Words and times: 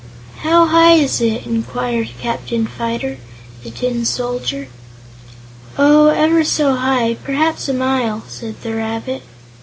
"How 0.37 0.65
high 0.65 0.93
is 0.93 1.21
it?" 1.21 1.45
inquired 1.45 2.13
Captain 2.19 2.65
Fyter, 2.65 3.19
the 3.63 3.69
Tin 3.69 4.03
Soldier. 4.03 4.67
"Oh, 5.77 6.07
ever 6.07 6.43
so 6.43 6.73
high; 6.73 7.17
perhaps 7.23 7.69
a 7.69 7.73
mile," 7.75 8.23
said 8.27 8.63
the 8.63 8.73
rabbit. 8.73 9.21